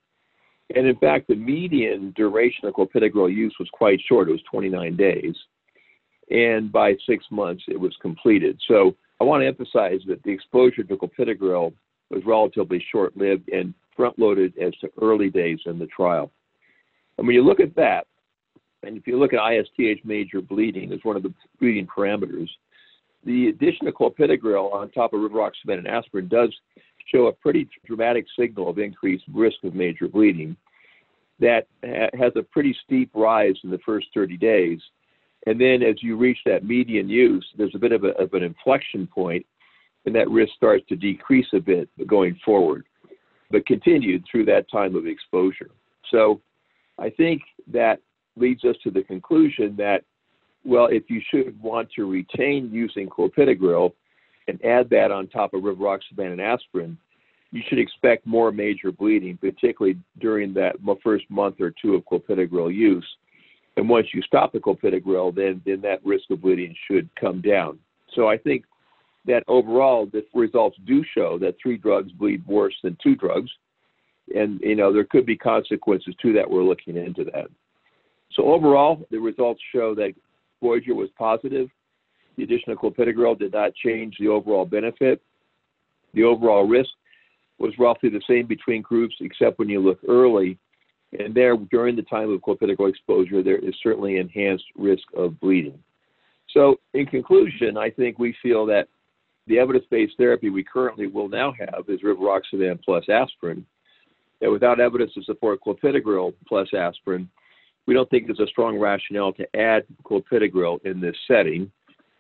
And 0.74 0.86
in 0.86 0.96
fact, 0.96 1.28
the 1.28 1.34
median 1.34 2.12
duration 2.16 2.66
of 2.66 2.74
clopidogrel 2.74 3.34
use 3.34 3.54
was 3.58 3.68
quite 3.72 4.00
short. 4.08 4.28
It 4.28 4.32
was 4.32 4.42
29 4.50 4.96
days. 4.96 5.34
And 6.30 6.72
by 6.72 6.94
six 7.06 7.24
months, 7.30 7.64
it 7.68 7.78
was 7.78 7.94
completed. 8.00 8.58
So 8.66 8.96
I 9.20 9.24
want 9.24 9.42
to 9.42 9.46
emphasize 9.46 10.00
that 10.06 10.22
the 10.22 10.30
exposure 10.30 10.82
to 10.82 10.96
clopidogrel 10.96 11.74
was 12.10 12.22
relatively 12.24 12.84
short 12.90 13.16
lived 13.16 13.48
and 13.50 13.74
front 13.94 14.18
loaded 14.18 14.54
as 14.58 14.74
to 14.80 14.90
early 15.00 15.30
days 15.30 15.58
in 15.66 15.78
the 15.78 15.86
trial. 15.86 16.30
And 17.18 17.26
when 17.26 17.36
you 17.36 17.44
look 17.44 17.60
at 17.60 17.74
that, 17.76 18.06
and 18.82 18.96
if 18.96 19.06
you 19.06 19.18
look 19.18 19.32
at 19.32 19.40
ISTH 19.40 20.04
major 20.04 20.40
bleeding 20.40 20.92
as 20.92 21.00
one 21.02 21.16
of 21.16 21.22
the 21.22 21.32
bleeding 21.60 21.86
parameters, 21.86 22.48
the 23.24 23.48
addition 23.48 23.86
of 23.86 23.94
clopidogrel 23.94 24.72
on 24.72 24.90
top 24.90 25.12
of 25.12 25.20
rivaroxaban 25.20 25.78
and 25.78 25.88
aspirin 25.88 26.28
does 26.28 26.54
show 27.06 27.26
a 27.26 27.32
pretty 27.32 27.68
dramatic 27.86 28.26
signal 28.38 28.68
of 28.68 28.78
increased 28.78 29.24
risk 29.32 29.56
of 29.64 29.74
major 29.74 30.08
bleeding 30.08 30.56
that 31.40 31.66
has 31.82 32.32
a 32.36 32.42
pretty 32.42 32.76
steep 32.84 33.10
rise 33.14 33.56
in 33.64 33.70
the 33.70 33.78
first 33.84 34.06
30 34.14 34.36
days. 34.36 34.80
And 35.46 35.60
then 35.60 35.82
as 35.82 36.02
you 36.02 36.16
reach 36.16 36.38
that 36.46 36.64
median 36.64 37.08
use, 37.08 37.46
there's 37.58 37.74
a 37.74 37.78
bit 37.78 37.92
of, 37.92 38.04
a, 38.04 38.10
of 38.10 38.32
an 38.32 38.42
inflection 38.42 39.06
point, 39.06 39.44
and 40.06 40.14
that 40.14 40.30
risk 40.30 40.52
starts 40.54 40.84
to 40.88 40.96
decrease 40.96 41.46
a 41.52 41.60
bit 41.60 41.88
going 42.06 42.38
forward 42.44 42.86
but 43.50 43.66
continued 43.66 44.24
through 44.28 44.44
that 44.46 44.68
time 44.68 44.96
of 44.96 45.06
exposure. 45.06 45.70
So 46.10 46.40
I 46.98 47.08
think 47.10 47.40
that 47.72 48.00
leads 48.36 48.64
us 48.64 48.74
to 48.82 48.90
the 48.90 49.02
conclusion 49.02 49.76
that, 49.76 50.02
well, 50.64 50.86
if 50.86 51.04
you 51.08 51.20
should 51.30 51.60
want 51.62 51.88
to 51.94 52.10
retain 52.10 52.70
using 52.72 53.08
clopidogrel 53.08 53.92
and 54.48 54.62
add 54.64 54.90
that 54.90 55.10
on 55.10 55.26
top 55.28 55.54
of 55.54 55.62
rivaroxaban 55.62 56.32
and 56.32 56.40
aspirin, 56.40 56.98
you 57.50 57.62
should 57.68 57.78
expect 57.78 58.26
more 58.26 58.50
major 58.50 58.90
bleeding, 58.90 59.36
particularly 59.36 59.98
during 60.18 60.52
that 60.54 60.76
first 61.02 61.24
month 61.30 61.60
or 61.60 61.72
two 61.80 61.94
of 61.94 62.04
clopidogrel 62.04 62.74
use. 62.74 63.06
And 63.76 63.88
once 63.88 64.08
you 64.12 64.22
stop 64.22 64.52
the 64.52 64.58
clopidogrel, 64.58 65.34
then, 65.34 65.62
then 65.64 65.80
that 65.82 66.04
risk 66.04 66.30
of 66.30 66.42
bleeding 66.42 66.74
should 66.88 67.08
come 67.14 67.40
down. 67.40 67.78
So 68.14 68.28
I 68.28 68.38
think 68.38 68.64
that 69.26 69.44
overall 69.48 70.06
the 70.06 70.24
results 70.34 70.76
do 70.86 71.04
show 71.14 71.38
that 71.38 71.56
three 71.62 71.76
drugs 71.76 72.12
bleed 72.12 72.46
worse 72.46 72.74
than 72.82 72.96
two 73.02 73.14
drugs. 73.14 73.50
And, 74.34 74.60
you 74.60 74.76
know, 74.76 74.92
there 74.92 75.04
could 75.04 75.26
be 75.26 75.36
consequences 75.36 76.14
to 76.22 76.32
that. 76.34 76.48
We're 76.48 76.62
looking 76.62 76.96
into 76.96 77.24
that. 77.24 77.46
So 78.32 78.52
overall, 78.52 79.06
the 79.10 79.18
results 79.18 79.60
show 79.72 79.94
that 79.94 80.14
Voyager 80.62 80.94
was 80.94 81.08
positive. 81.18 81.68
The 82.36 82.44
addition 82.44 82.72
of 82.72 82.78
clopidogrel 82.78 83.38
did 83.38 83.52
not 83.52 83.74
change 83.74 84.16
the 84.18 84.28
overall 84.28 84.64
benefit. 84.64 85.22
The 86.14 86.24
overall 86.24 86.66
risk 86.66 86.90
was 87.58 87.72
roughly 87.78 88.08
the 88.08 88.22
same 88.28 88.46
between 88.46 88.82
groups, 88.82 89.14
except 89.20 89.58
when 89.58 89.68
you 89.68 89.80
look 89.80 90.00
early. 90.08 90.58
And 91.18 91.34
there, 91.34 91.56
during 91.56 91.94
the 91.94 92.02
time 92.02 92.30
of 92.32 92.40
clopidogrel 92.40 92.88
exposure, 92.88 93.42
there 93.42 93.58
is 93.58 93.74
certainly 93.82 94.16
enhanced 94.16 94.64
risk 94.76 95.04
of 95.16 95.38
bleeding. 95.40 95.78
So, 96.52 96.76
in 96.92 97.06
conclusion, 97.06 97.76
I 97.76 97.90
think 97.90 98.18
we 98.18 98.34
feel 98.42 98.66
that 98.66 98.88
the 99.46 99.58
evidence-based 99.58 100.14
therapy 100.16 100.50
we 100.50 100.64
currently 100.64 101.06
will 101.06 101.28
now 101.28 101.52
have 101.58 101.84
is 101.88 102.00
rivaroxaban 102.02 102.82
plus 102.82 103.04
aspirin. 103.08 103.64
And 104.40 104.52
without 104.52 104.80
evidence 104.80 105.12
to 105.14 105.22
support 105.22 105.60
clopidogrel 105.64 106.34
plus 106.48 106.68
aspirin, 106.74 107.28
we 107.86 107.94
don't 107.94 108.08
think 108.10 108.26
there's 108.26 108.40
a 108.40 108.46
strong 108.46 108.78
rationale 108.78 109.32
to 109.34 109.56
add 109.56 109.84
clopidogrel 110.04 110.84
in 110.84 111.00
this 111.00 111.16
setting. 111.28 111.70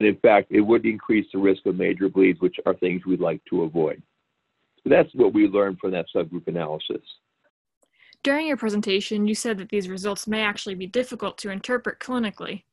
And 0.00 0.08
in 0.08 0.16
fact, 0.16 0.48
it 0.50 0.60
would 0.60 0.86
increase 0.86 1.26
the 1.32 1.38
risk 1.38 1.66
of 1.66 1.76
major 1.76 2.08
bleeds, 2.08 2.40
which 2.40 2.56
are 2.66 2.74
things 2.74 3.06
we'd 3.06 3.20
like 3.20 3.40
to 3.50 3.62
avoid. 3.62 4.02
So 4.82 4.90
that's 4.90 5.14
what 5.14 5.32
we 5.32 5.46
learned 5.46 5.78
from 5.78 5.92
that 5.92 6.06
subgroup 6.14 6.46
analysis. 6.46 7.02
During 8.22 8.46
your 8.46 8.56
presentation, 8.56 9.28
you 9.28 9.34
said 9.34 9.58
that 9.58 9.68
these 9.68 9.88
results 9.88 10.26
may 10.26 10.40
actually 10.40 10.74
be 10.74 10.86
difficult 10.86 11.38
to 11.38 11.50
interpret 11.50 12.00
clinically, 12.00 12.64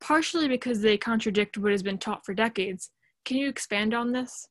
partially 0.00 0.48
because 0.48 0.80
they 0.80 0.96
contradict 0.96 1.58
what 1.58 1.72
has 1.72 1.82
been 1.82 1.98
taught 1.98 2.24
for 2.24 2.32
decades. 2.32 2.90
Can 3.24 3.36
you 3.36 3.48
expand 3.48 3.92
on 3.92 4.12
this? 4.12 4.48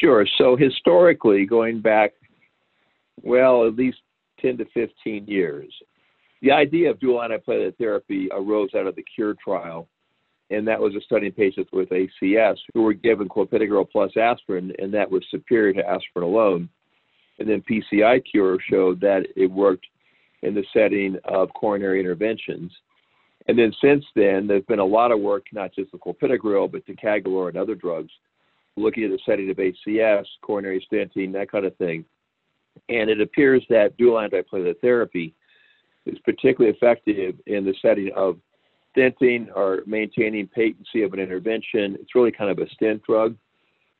Sure. 0.00 0.26
So, 0.38 0.56
historically, 0.56 1.46
going 1.46 1.80
back, 1.80 2.12
well, 3.22 3.66
at 3.66 3.76
least 3.76 3.98
10 4.40 4.58
to 4.58 4.64
15 4.74 5.26
years, 5.26 5.72
the 6.42 6.50
idea 6.50 6.90
of 6.90 6.98
dual 6.98 7.20
antiplatelet 7.20 7.76
therapy 7.78 8.28
arose 8.32 8.70
out 8.74 8.86
of 8.86 8.96
the 8.96 9.04
CURE 9.14 9.36
trial, 9.42 9.88
and 10.54 10.66
that 10.68 10.80
was 10.80 10.94
a 10.94 11.00
study 11.00 11.26
in 11.26 11.32
patients 11.32 11.70
with 11.72 11.88
ACS 11.90 12.56
who 12.72 12.82
were 12.82 12.92
given 12.92 13.28
clopidogrel 13.28 13.88
plus 13.90 14.12
aspirin, 14.16 14.72
and 14.78 14.92
that 14.94 15.10
was 15.10 15.24
superior 15.30 15.72
to 15.72 15.88
aspirin 15.88 16.24
alone. 16.24 16.68
And 17.38 17.48
then 17.48 17.62
PCI 17.68 18.22
Cure 18.30 18.58
showed 18.70 19.00
that 19.00 19.26
it 19.36 19.50
worked 19.50 19.86
in 20.42 20.54
the 20.54 20.64
setting 20.72 21.16
of 21.24 21.52
coronary 21.54 22.00
interventions. 22.00 22.70
And 23.48 23.58
then 23.58 23.72
since 23.82 24.04
then, 24.14 24.46
there's 24.46 24.64
been 24.64 24.78
a 24.78 24.84
lot 24.84 25.10
of 25.10 25.20
work, 25.20 25.46
not 25.52 25.74
just 25.74 25.92
with 25.92 26.02
clopidogrel, 26.02 26.70
but 26.70 26.86
ticagrelor 26.86 27.48
and 27.48 27.58
other 27.58 27.74
drugs, 27.74 28.12
looking 28.76 29.04
at 29.04 29.10
the 29.10 29.18
setting 29.26 29.50
of 29.50 29.56
ACS, 29.56 30.24
coronary 30.42 30.86
stenting, 30.90 31.32
that 31.32 31.50
kind 31.50 31.64
of 31.64 31.76
thing. 31.76 32.04
And 32.88 33.10
it 33.10 33.20
appears 33.20 33.64
that 33.68 33.96
dual 33.96 34.16
antiplatelet 34.16 34.80
therapy 34.80 35.34
is 36.06 36.18
particularly 36.24 36.76
effective 36.76 37.34
in 37.46 37.64
the 37.64 37.74
setting 37.80 38.10
of 38.14 38.38
stenting 38.96 39.48
or 39.54 39.82
maintaining 39.86 40.46
patency 40.48 41.02
of 41.02 41.12
an 41.12 41.20
intervention. 41.20 41.96
It's 42.00 42.14
really 42.14 42.32
kind 42.32 42.50
of 42.50 42.58
a 42.58 42.70
stent 42.70 43.02
drug. 43.02 43.36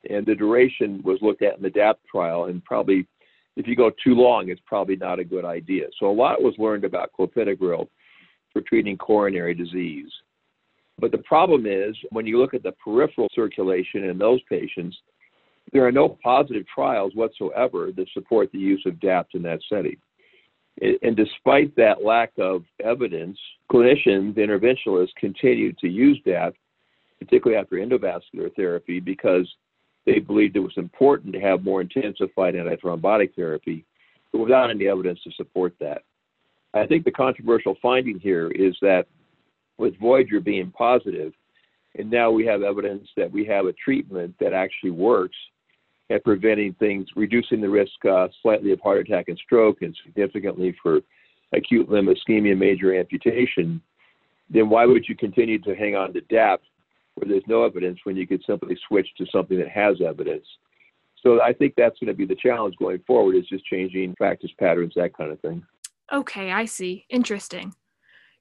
And 0.09 0.25
the 0.25 0.35
duration 0.35 1.01
was 1.03 1.19
looked 1.21 1.41
at 1.41 1.57
in 1.57 1.63
the 1.63 1.69
DAPT 1.69 1.99
trial, 2.09 2.45
and 2.45 2.63
probably 2.63 3.07
if 3.55 3.67
you 3.67 3.75
go 3.75 3.89
too 4.03 4.13
long, 4.13 4.49
it's 4.49 4.61
probably 4.65 4.95
not 4.95 5.19
a 5.19 5.23
good 5.23 5.45
idea. 5.45 5.85
So 5.99 6.09
a 6.09 6.11
lot 6.11 6.41
was 6.41 6.53
learned 6.57 6.83
about 6.83 7.11
clopidogrel 7.17 7.87
for 8.51 8.61
treating 8.61 8.97
coronary 8.97 9.53
disease. 9.53 10.11
But 10.99 11.11
the 11.11 11.19
problem 11.19 11.65
is 11.65 11.95
when 12.11 12.25
you 12.25 12.39
look 12.39 12.53
at 12.53 12.63
the 12.63 12.73
peripheral 12.73 13.27
circulation 13.33 14.05
in 14.05 14.17
those 14.17 14.41
patients, 14.49 14.95
there 15.73 15.85
are 15.85 15.91
no 15.91 16.17
positive 16.23 16.65
trials 16.73 17.13
whatsoever 17.15 17.91
that 17.95 18.07
support 18.13 18.51
the 18.51 18.59
use 18.59 18.83
of 18.85 18.99
DAPT 18.99 19.35
in 19.35 19.41
that 19.43 19.59
setting. 19.67 19.97
And 20.81 21.15
despite 21.15 21.73
that 21.77 22.03
lack 22.03 22.31
of 22.37 22.63
evidence, 22.83 23.37
clinicians, 23.71 24.33
interventionalists 24.35 25.15
continue 25.17 25.71
to 25.73 25.87
use 25.87 26.19
DAPT, 26.25 26.57
particularly 27.19 27.61
after 27.61 27.77
endovascular 27.77 28.53
therapy, 28.55 28.99
because 28.99 29.49
they 30.05 30.19
believed 30.19 30.57
it 30.57 30.59
was 30.59 30.77
important 30.77 31.33
to 31.33 31.39
have 31.39 31.63
more 31.63 31.81
intensified 31.81 32.55
antithrombotic 32.55 33.33
therapy, 33.35 33.85
but 34.31 34.39
without 34.39 34.69
any 34.69 34.87
evidence 34.87 35.19
to 35.23 35.31
support 35.31 35.73
that. 35.79 36.03
I 36.73 36.85
think 36.85 37.05
the 37.05 37.11
controversial 37.11 37.77
finding 37.81 38.19
here 38.19 38.51
is 38.51 38.75
that 38.81 39.07
with 39.77 39.97
Voyager 39.97 40.41
being 40.41 40.71
positive, 40.71 41.33
and 41.97 42.11
now 42.11 42.31
we 42.31 42.45
have 42.45 42.61
evidence 42.61 43.07
that 43.15 43.31
we 43.31 43.45
have 43.45 43.65
a 43.65 43.73
treatment 43.73 44.35
that 44.41 44.51
actually 44.51 44.91
works 44.91 45.37
at 46.09 46.23
preventing 46.23 46.73
things, 46.75 47.07
reducing 47.15 47.61
the 47.61 47.69
risk 47.69 48.05
uh, 48.09 48.27
slightly 48.41 48.71
of 48.71 48.79
heart 48.81 48.99
attack 48.99 49.25
and 49.27 49.37
stroke, 49.37 49.81
and 49.81 49.97
significantly 50.05 50.75
for 50.81 51.01
acute 51.53 51.89
limb 51.89 52.07
ischemia, 52.07 52.57
major 52.57 52.97
amputation, 52.97 53.81
then 54.49 54.69
why 54.69 54.85
would 54.85 55.05
you 55.07 55.15
continue 55.15 55.59
to 55.59 55.75
hang 55.75 55.95
on 55.95 56.13
to 56.13 56.21
DAPT 56.21 56.63
where 57.15 57.29
there's 57.29 57.47
no 57.47 57.63
evidence 57.63 57.99
when 58.03 58.15
you 58.15 58.27
could 58.27 58.43
simply 58.45 58.77
switch 58.87 59.07
to 59.17 59.25
something 59.31 59.57
that 59.57 59.69
has 59.69 59.97
evidence? 60.01 60.45
So 61.23 61.41
I 61.41 61.53
think 61.53 61.73
that's 61.75 61.97
going 61.99 62.07
to 62.07 62.13
be 62.13 62.25
the 62.25 62.35
challenge 62.35 62.75
going 62.77 62.99
forward 63.07 63.35
is 63.35 63.47
just 63.47 63.65
changing 63.65 64.13
practice 64.15 64.51
patterns, 64.59 64.93
that 64.95 65.17
kind 65.17 65.31
of 65.31 65.39
thing. 65.39 65.63
Okay, 66.13 66.51
I 66.51 66.65
see. 66.65 67.05
Interesting. 67.09 67.73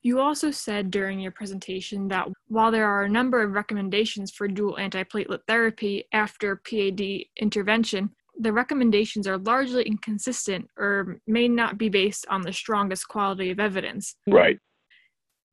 You 0.04 0.20
also 0.20 0.50
said 0.50 0.90
during 0.90 1.18
your 1.18 1.32
presentation 1.32 2.08
that 2.08 2.28
while 2.48 2.70
there 2.70 2.86
are 2.86 3.04
a 3.04 3.08
number 3.08 3.42
of 3.42 3.52
recommendations 3.52 4.30
for 4.30 4.46
dual 4.46 4.76
antiplatelet 4.76 5.40
therapy 5.48 6.04
after 6.12 6.56
PAD 6.56 7.00
intervention, 7.40 8.10
the 8.38 8.52
recommendations 8.52 9.26
are 9.26 9.38
largely 9.38 9.82
inconsistent 9.84 10.68
or 10.76 11.18
may 11.26 11.48
not 11.48 11.78
be 11.78 11.88
based 11.88 12.26
on 12.28 12.42
the 12.42 12.52
strongest 12.52 13.08
quality 13.08 13.50
of 13.50 13.58
evidence. 13.58 14.16
Right. 14.26 14.58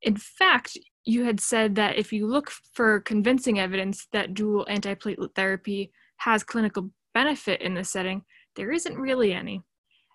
In 0.02 0.16
fact, 0.16 0.76
you 1.06 1.24
had 1.24 1.40
said 1.40 1.74
that 1.76 1.96
if 1.96 2.12
you 2.12 2.26
look 2.26 2.50
for 2.74 3.00
convincing 3.00 3.58
evidence 3.58 4.06
that 4.12 4.34
dual 4.34 4.66
antiplatelet 4.66 5.34
therapy 5.34 5.92
has 6.18 6.44
clinical 6.44 6.90
benefit 7.14 7.62
in 7.62 7.72
this 7.72 7.88
setting, 7.88 8.22
there 8.56 8.70
isn't 8.70 8.98
really 8.98 9.32
any. 9.32 9.62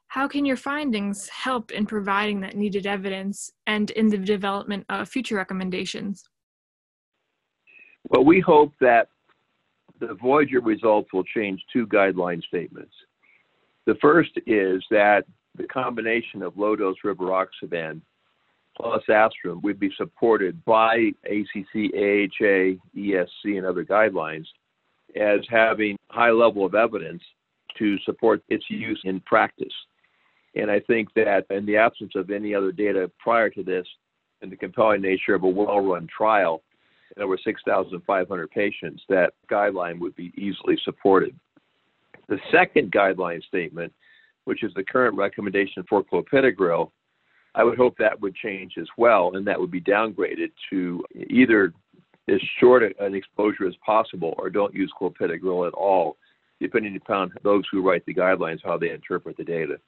How 0.10 0.28
can 0.28 0.46
your 0.46 0.58
findings 0.58 1.28
help 1.30 1.72
in 1.72 1.86
providing 1.86 2.40
that 2.42 2.56
needed 2.56 2.88
evidence 2.88 3.52
and 3.68 3.90
in 3.92 4.08
the 4.08 4.18
development 4.18 4.86
of 4.90 5.10
future 5.10 5.36
recommendations? 5.36 6.24
Well, 8.10 8.24
we 8.24 8.40
hope 8.40 8.74
that 8.80 9.10
the 10.00 10.14
Voyager 10.14 10.62
results 10.62 11.12
will 11.12 11.26
change 11.26 11.62
two 11.74 11.86
guideline 11.88 12.42
statements. 12.44 12.94
The 13.86 13.96
first 14.02 14.32
is 14.46 14.84
that 14.92 15.26
the 15.56 15.68
combination 15.68 16.42
of 16.42 16.58
low 16.58 16.76
dose 16.76 16.98
rivaroxaban 17.04 18.02
plus 18.78 19.04
aspirin 19.10 19.60
would 19.62 19.80
be 19.80 19.92
supported 19.98 20.64
by 20.66 21.12
ACC, 21.26 21.92
AHA, 21.96 22.78
ESC, 22.96 23.58
and 23.58 23.66
other 23.66 23.84
guidelines 23.84 24.46
as 25.16 25.40
having 25.50 25.98
high 26.12 26.32
level 26.32 26.66
of 26.66 26.76
evidence 26.76 27.24
to 27.80 27.98
support 28.00 28.44
its 28.50 28.66
use 28.70 29.02
in 29.04 29.20
practice. 29.22 29.74
And 30.58 30.72
I 30.72 30.80
think 30.80 31.14
that 31.16 31.46
in 31.50 31.66
the 31.66 31.78
absence 31.78 32.14
of 32.16 32.30
any 32.30 32.56
other 32.56 32.72
data 32.72 33.12
prior 33.20 33.50
to 33.52 33.64
this, 33.64 33.86
and 34.42 34.52
the 34.52 34.56
compelling 34.56 35.02
nature 35.02 35.34
of 35.34 35.44
a 35.44 35.48
well 35.48 35.80
run 35.80 36.08
trial 36.16 36.62
in 37.16 37.24
over 37.24 37.38
6,500 37.44 38.52
patients, 38.52 39.02
that 39.10 39.34
guideline 39.50 40.00
would 40.00 40.16
be 40.16 40.34
easily 40.38 40.78
supported. 40.84 41.36
The 42.28 42.38
second 42.52 42.92
guideline 42.92 43.44
statement, 43.44 43.94
which 44.46 44.64
is 44.64 44.74
the 44.76 44.84
current 44.84 45.16
recommendation 45.16 45.84
for 45.90 46.04
clopidogrel, 46.04 46.92
I 47.56 47.64
would 47.64 47.78
hope 47.78 47.98
that 47.98 48.20
would 48.22 48.36
change 48.36 48.74
as 48.80 48.88
well, 48.98 49.32
and 49.36 49.48
that 49.48 49.60
would 49.60 49.72
be 49.72 49.82
downgraded 49.82 50.52
to 50.70 51.04
either 51.16 51.74
as 52.30 52.40
short 52.60 52.84
an 52.84 53.16
exposure 53.16 53.68
as 53.68 53.76
possible 53.86 54.36
or 54.38 54.50
don't 54.50 54.74
use 54.74 54.92
clopidogrel 55.00 55.66
at 55.66 55.74
all, 55.74 56.18
depending 56.60 56.96
upon 56.96 57.32
those 57.44 57.64
who 57.72 57.82
write 57.82 58.06
the 58.06 58.14
guidelines, 58.14 58.60
how 58.64 58.78
they 58.78 58.92
interpret 58.92 59.38
the 59.38 59.44
data. 59.44 59.80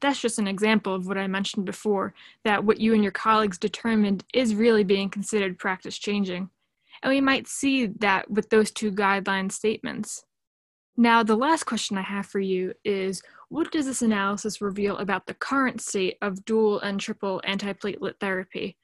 That's 0.00 0.20
just 0.20 0.38
an 0.38 0.48
example 0.48 0.94
of 0.94 1.06
what 1.06 1.18
I 1.18 1.26
mentioned 1.26 1.66
before 1.66 2.14
that 2.44 2.64
what 2.64 2.80
you 2.80 2.94
and 2.94 3.02
your 3.02 3.12
colleagues 3.12 3.58
determined 3.58 4.24
is 4.34 4.54
really 4.54 4.84
being 4.84 5.10
considered 5.10 5.58
practice 5.58 5.98
changing. 5.98 6.50
And 7.02 7.10
we 7.10 7.20
might 7.20 7.48
see 7.48 7.86
that 7.86 8.30
with 8.30 8.50
those 8.50 8.70
two 8.70 8.92
guideline 8.92 9.50
statements. 9.50 10.24
Now, 10.96 11.22
the 11.22 11.36
last 11.36 11.64
question 11.64 11.96
I 11.96 12.02
have 12.02 12.26
for 12.26 12.40
you 12.40 12.74
is 12.84 13.22
what 13.48 13.72
does 13.72 13.86
this 13.86 14.02
analysis 14.02 14.60
reveal 14.60 14.98
about 14.98 15.26
the 15.26 15.34
current 15.34 15.80
state 15.80 16.16
of 16.22 16.44
dual 16.44 16.80
and 16.80 17.00
triple 17.00 17.40
antiplatelet 17.46 18.14
therapy? 18.20 18.76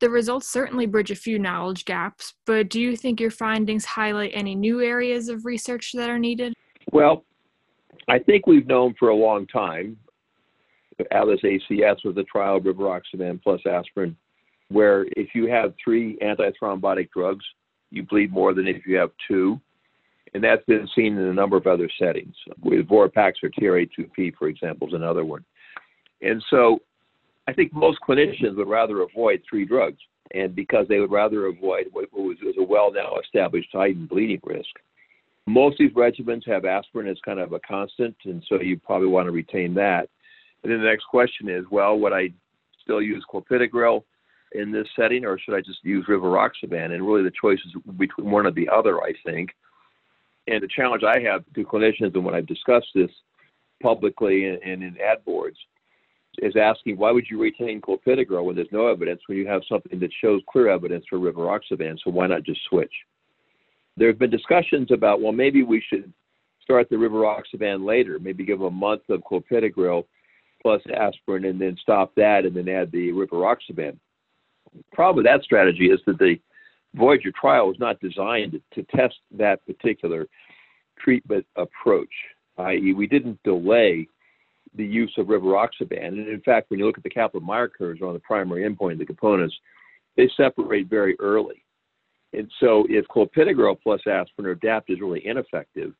The 0.00 0.10
results 0.10 0.50
certainly 0.50 0.86
bridge 0.86 1.12
a 1.12 1.16
few 1.16 1.38
knowledge 1.38 1.84
gaps, 1.84 2.34
but 2.44 2.68
do 2.68 2.80
you 2.80 2.96
think 2.96 3.20
your 3.20 3.30
findings 3.30 3.84
highlight 3.84 4.32
any 4.34 4.54
new 4.54 4.82
areas 4.82 5.28
of 5.28 5.44
research 5.44 5.92
that 5.94 6.10
are 6.10 6.18
needed? 6.18 6.52
Well, 6.92 7.24
I 8.08 8.18
think 8.18 8.46
we've 8.46 8.66
known 8.66 8.94
for 8.98 9.08
a 9.08 9.16
long 9.16 9.46
time 9.46 9.96
Atlas 11.10 11.40
ACS 11.42 12.04
was 12.04 12.16
a 12.16 12.24
trial 12.24 12.56
of 12.56 12.64
rivaroxaban 12.64 13.42
plus 13.42 13.60
aspirin, 13.66 14.16
where 14.68 15.06
if 15.16 15.34
you 15.34 15.46
have 15.48 15.74
three 15.82 16.18
antithrombotic 16.18 17.10
drugs, 17.10 17.44
you 17.90 18.02
bleed 18.02 18.32
more 18.32 18.54
than 18.54 18.66
if 18.66 18.86
you 18.86 18.96
have 18.96 19.10
two. 19.28 19.60
And 20.34 20.42
that's 20.42 20.64
been 20.64 20.88
seen 20.96 21.16
in 21.16 21.24
a 21.24 21.32
number 21.32 21.56
of 21.56 21.66
other 21.66 21.88
settings. 21.98 22.34
With 22.62 22.88
Vorapax 22.88 23.34
or 23.42 23.50
TRA2P, 23.50 24.34
for 24.36 24.48
example, 24.48 24.88
is 24.88 24.94
another 24.94 25.24
one. 25.24 25.44
And 26.22 26.42
so 26.50 26.80
I 27.46 27.52
think 27.52 27.72
most 27.72 27.98
clinicians 28.06 28.56
would 28.56 28.68
rather 28.68 29.02
avoid 29.02 29.42
three 29.48 29.64
drugs. 29.64 29.98
And 30.32 30.54
because 30.54 30.86
they 30.88 30.98
would 30.98 31.12
rather 31.12 31.46
avoid 31.46 31.86
what 31.92 32.12
was, 32.12 32.36
was 32.42 32.56
a 32.58 32.64
well 32.64 32.92
now 32.92 33.16
established 33.22 33.68
heightened 33.72 34.08
bleeding 34.08 34.40
risk. 34.42 34.70
Most 35.46 35.74
of 35.74 35.86
these 35.86 35.96
regimens 35.96 36.48
have 36.48 36.64
aspirin 36.64 37.06
as 37.06 37.18
kind 37.24 37.38
of 37.38 37.52
a 37.52 37.60
constant, 37.60 38.16
and 38.24 38.42
so 38.48 38.58
you 38.60 38.78
probably 38.78 39.08
want 39.08 39.26
to 39.26 39.30
retain 39.30 39.74
that. 39.74 40.08
And 40.64 40.72
then 40.72 40.80
the 40.80 40.88
next 40.88 41.04
question 41.04 41.48
is, 41.48 41.64
well, 41.70 41.98
would 41.98 42.14
I 42.14 42.30
still 42.82 43.02
use 43.02 43.24
clopidogrel 43.32 44.02
in 44.52 44.72
this 44.72 44.86
setting, 44.96 45.24
or 45.24 45.38
should 45.38 45.54
I 45.54 45.60
just 45.60 45.84
use 45.84 46.06
rivaroxaban? 46.08 46.92
And 46.92 47.06
really, 47.06 47.22
the 47.22 47.32
choice 47.38 47.58
is 47.66 47.72
between 47.98 48.30
one 48.30 48.46
or 48.46 48.50
the 48.50 48.68
other, 48.68 49.02
I 49.02 49.12
think. 49.24 49.50
And 50.46 50.62
the 50.62 50.68
challenge 50.68 51.02
I 51.04 51.20
have 51.20 51.44
to 51.54 51.64
clinicians, 51.64 52.14
and 52.14 52.24
when 52.24 52.34
I've 52.34 52.46
discussed 52.46 52.88
this 52.94 53.10
publicly 53.82 54.46
and, 54.46 54.58
and 54.62 54.82
in 54.82 54.96
ad 55.00 55.24
boards, 55.24 55.58
is 56.38 56.54
asking 56.56 56.96
why 56.96 57.12
would 57.12 57.26
you 57.30 57.40
retain 57.40 57.80
clopidogrel 57.80 58.44
when 58.44 58.56
there's 58.56 58.66
no 58.72 58.88
evidence 58.88 59.20
when 59.26 59.38
you 59.38 59.46
have 59.46 59.62
something 59.68 60.00
that 60.00 60.10
shows 60.20 60.42
clear 60.50 60.68
evidence 60.68 61.04
for 61.08 61.18
rivaroxaban? 61.18 61.96
So 62.02 62.10
why 62.10 62.26
not 62.26 62.42
just 62.42 62.60
switch? 62.68 62.92
There 63.96 64.08
have 64.08 64.18
been 64.18 64.30
discussions 64.30 64.90
about 64.90 65.20
well, 65.20 65.32
maybe 65.32 65.62
we 65.62 65.82
should 65.88 66.12
start 66.62 66.88
the 66.88 66.96
rivaroxaban 66.96 67.86
later, 67.86 68.18
maybe 68.18 68.44
give 68.44 68.62
a 68.62 68.70
month 68.70 69.02
of 69.10 69.20
clopidogrel 69.20 70.04
plus 70.64 70.80
aspirin 70.96 71.44
and 71.44 71.60
then 71.60 71.76
stop 71.80 72.14
that 72.16 72.46
and 72.46 72.56
then 72.56 72.68
add 72.68 72.90
the 72.90 73.10
rivaroxaban. 73.12 73.96
The 74.74 74.82
problem 74.92 75.16
with 75.16 75.26
that 75.26 75.44
strategy 75.44 75.90
is 75.90 76.00
that 76.06 76.18
the 76.18 76.36
Voyager 76.94 77.32
trial 77.38 77.68
was 77.68 77.78
not 77.78 78.00
designed 78.00 78.60
to 78.72 78.82
test 78.84 79.16
that 79.36 79.64
particular 79.66 80.26
treatment 80.98 81.44
approach, 81.56 82.08
i.e., 82.58 82.94
we 82.94 83.06
didn't 83.06 83.42
delay 83.42 84.08
the 84.76 84.84
use 84.84 85.12
of 85.18 85.26
rivaroxaban. 85.26 86.06
And 86.08 86.28
in 86.28 86.40
fact, 86.40 86.70
when 86.70 86.78
you 86.78 86.86
look 86.86 86.96
at 86.96 87.04
the 87.04 87.10
Kaplan-Meier 87.10 87.68
curves 87.68 88.00
on 88.00 88.14
the 88.14 88.20
primary 88.20 88.68
endpoint, 88.68 88.98
the 88.98 89.04
components, 89.04 89.54
they 90.16 90.30
separate 90.36 90.88
very 90.88 91.16
early. 91.20 91.62
And 92.32 92.50
so 92.58 92.86
if 92.88 93.04
clopidogrel 93.06 93.76
plus 93.80 94.00
aspirin 94.06 94.46
or 94.46 94.54
DAPT 94.54 94.90
is 94.90 95.00
really 95.00 95.26
ineffective, 95.26 95.92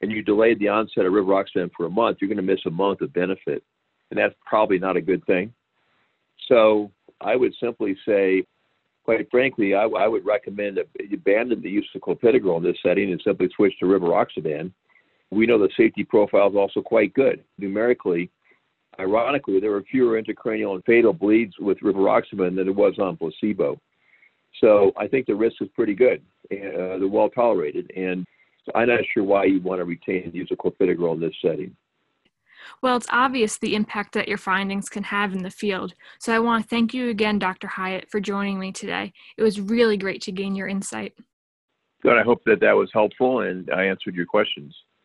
and 0.00 0.10
you 0.10 0.22
delayed 0.22 0.58
the 0.58 0.68
onset 0.68 1.06
of 1.06 1.12
rivaroxaban 1.12 1.70
for 1.76 1.86
a 1.86 1.90
month, 1.90 2.18
you're 2.20 2.28
going 2.28 2.36
to 2.36 2.42
miss 2.42 2.66
a 2.66 2.70
month 2.70 3.00
of 3.00 3.12
benefit. 3.12 3.62
And 4.12 4.18
that's 4.18 4.34
probably 4.44 4.78
not 4.78 4.98
a 4.98 5.00
good 5.00 5.24
thing. 5.24 5.54
So 6.46 6.90
I 7.22 7.34
would 7.34 7.54
simply 7.58 7.96
say, 8.06 8.44
quite 9.04 9.26
frankly, 9.30 9.74
I, 9.74 9.84
I 9.84 10.06
would 10.06 10.26
recommend 10.26 10.76
that 10.76 10.88
you 11.00 11.16
abandon 11.16 11.62
the 11.62 11.70
use 11.70 11.88
of 11.94 12.02
clopidogrel 12.02 12.58
in 12.58 12.62
this 12.62 12.76
setting 12.82 13.10
and 13.10 13.22
simply 13.24 13.48
switch 13.56 13.72
to 13.80 13.86
rivaroxaban. 13.86 14.70
We 15.30 15.46
know 15.46 15.58
the 15.58 15.70
safety 15.78 16.04
profile 16.04 16.50
is 16.50 16.56
also 16.56 16.82
quite 16.82 17.14
good. 17.14 17.42
Numerically, 17.56 18.30
ironically, 19.00 19.60
there 19.60 19.70
were 19.70 19.82
fewer 19.90 20.22
intracranial 20.22 20.74
and 20.74 20.84
fatal 20.84 21.14
bleeds 21.14 21.54
with 21.58 21.80
rivaroxaban 21.80 22.54
than 22.54 22.66
there 22.66 22.72
was 22.74 22.98
on 22.98 23.16
placebo. 23.16 23.80
So 24.60 24.92
I 24.98 25.08
think 25.08 25.24
the 25.24 25.34
risk 25.34 25.56
is 25.62 25.68
pretty 25.74 25.94
good. 25.94 26.20
Uh, 26.52 26.98
they're 26.98 27.08
well 27.08 27.30
tolerated, 27.30 27.90
and 27.96 28.26
I'm 28.74 28.88
not 28.88 29.00
sure 29.14 29.24
why 29.24 29.44
you 29.44 29.62
want 29.62 29.80
to 29.80 29.86
retain 29.86 30.30
the 30.30 30.36
use 30.36 30.50
of 30.50 30.58
clopidogrel 30.58 31.14
in 31.14 31.20
this 31.20 31.32
setting. 31.40 31.74
Well, 32.82 32.96
it's 32.96 33.06
obvious 33.10 33.58
the 33.58 33.74
impact 33.74 34.14
that 34.14 34.28
your 34.28 34.38
findings 34.38 34.88
can 34.88 35.04
have 35.04 35.32
in 35.32 35.42
the 35.42 35.50
field. 35.50 35.94
So 36.18 36.34
I 36.34 36.38
want 36.38 36.62
to 36.62 36.68
thank 36.68 36.94
you 36.94 37.08
again, 37.08 37.38
Dr. 37.38 37.68
Hiatt, 37.68 38.10
for 38.10 38.20
joining 38.20 38.58
me 38.58 38.72
today. 38.72 39.12
It 39.36 39.42
was 39.42 39.60
really 39.60 39.96
great 39.96 40.22
to 40.22 40.32
gain 40.32 40.54
your 40.54 40.68
insight. 40.68 41.14
Good. 42.02 42.18
I 42.18 42.22
hope 42.22 42.42
that 42.46 42.60
that 42.60 42.72
was 42.72 42.90
helpful 42.92 43.40
and 43.40 43.70
I 43.70 43.84
answered 43.84 44.14
your 44.14 44.26
questions. 44.26 44.74